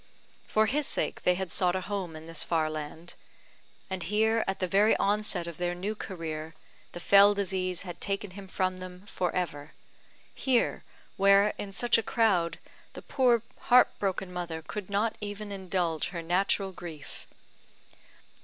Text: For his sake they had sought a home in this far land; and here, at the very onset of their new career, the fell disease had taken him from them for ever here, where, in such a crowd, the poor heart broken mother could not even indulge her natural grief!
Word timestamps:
For 0.47 0.65
his 0.65 0.87
sake 0.87 1.21
they 1.21 1.35
had 1.35 1.51
sought 1.51 1.75
a 1.75 1.81
home 1.81 2.15
in 2.15 2.25
this 2.25 2.41
far 2.43 2.71
land; 2.71 3.13
and 3.87 4.01
here, 4.01 4.43
at 4.47 4.57
the 4.57 4.65
very 4.65 4.97
onset 4.97 5.45
of 5.45 5.57
their 5.57 5.75
new 5.75 5.93
career, 5.93 6.55
the 6.93 6.99
fell 6.99 7.35
disease 7.35 7.83
had 7.83 8.01
taken 8.01 8.31
him 8.31 8.47
from 8.47 8.77
them 8.77 9.05
for 9.05 9.31
ever 9.35 9.73
here, 10.33 10.83
where, 11.17 11.53
in 11.59 11.71
such 11.71 11.99
a 11.99 12.01
crowd, 12.01 12.57
the 12.93 13.03
poor 13.03 13.43
heart 13.69 13.89
broken 13.99 14.33
mother 14.33 14.63
could 14.63 14.89
not 14.89 15.15
even 15.21 15.51
indulge 15.51 16.07
her 16.07 16.23
natural 16.23 16.71
grief! 16.71 17.27